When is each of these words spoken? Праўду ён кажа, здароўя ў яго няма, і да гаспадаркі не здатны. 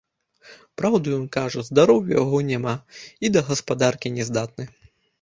Праўду 0.81 1.07
ён 1.17 1.27
кажа, 1.37 1.59
здароўя 1.69 2.05
ў 2.05 2.17
яго 2.21 2.37
няма, 2.51 2.75
і 3.27 3.35
да 3.37 3.41
гаспадаркі 3.55 4.17
не 4.21 4.31
здатны. 4.33 4.63